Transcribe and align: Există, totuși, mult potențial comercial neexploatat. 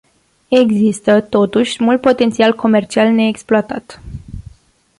Există, 0.47 1.21
totuși, 1.21 1.83
mult 1.83 2.01
potențial 2.01 2.55
comercial 2.55 3.07
neexploatat. 3.11 4.01